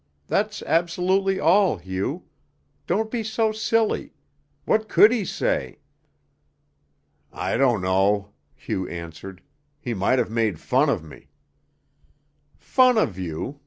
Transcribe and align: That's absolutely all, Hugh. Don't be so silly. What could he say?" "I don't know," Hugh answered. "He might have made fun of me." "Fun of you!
That's 0.25 0.63
absolutely 0.63 1.39
all, 1.39 1.77
Hugh. 1.77 2.23
Don't 2.87 3.11
be 3.11 3.21
so 3.21 3.51
silly. 3.51 4.15
What 4.65 4.89
could 4.89 5.11
he 5.11 5.23
say?" 5.25 5.77
"I 7.31 7.55
don't 7.55 7.83
know," 7.83 8.31
Hugh 8.55 8.87
answered. 8.89 9.43
"He 9.79 9.93
might 9.93 10.17
have 10.17 10.31
made 10.31 10.59
fun 10.59 10.89
of 10.89 11.03
me." 11.03 11.29
"Fun 12.57 12.97
of 12.97 13.19
you! 13.19 13.59